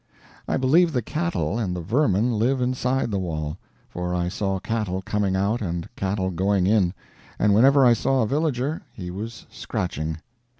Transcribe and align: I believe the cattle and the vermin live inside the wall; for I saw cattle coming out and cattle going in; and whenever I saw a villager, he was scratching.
I 0.47 0.57
believe 0.57 0.93
the 0.93 1.03
cattle 1.03 1.59
and 1.59 1.75
the 1.75 1.79
vermin 1.79 2.31
live 2.39 2.59
inside 2.59 3.11
the 3.11 3.19
wall; 3.19 3.59
for 3.87 4.15
I 4.15 4.29
saw 4.29 4.57
cattle 4.57 5.03
coming 5.03 5.35
out 5.35 5.61
and 5.61 5.87
cattle 5.95 6.31
going 6.31 6.65
in; 6.65 6.95
and 7.37 7.53
whenever 7.53 7.85
I 7.85 7.93
saw 7.93 8.23
a 8.23 8.27
villager, 8.27 8.81
he 8.93 9.11
was 9.11 9.45
scratching. 9.51 10.17